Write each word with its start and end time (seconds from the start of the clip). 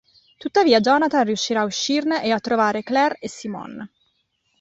Tuttavia 0.39 0.79
Jonathan 0.79 1.25
riuscirà 1.25 1.59
a 1.61 1.65
uscirne 1.65 2.23
e 2.23 2.31
a 2.31 2.39
trovare 2.39 2.81
Claire 2.81 3.17
e 3.19 3.29
Simon. 3.29 3.87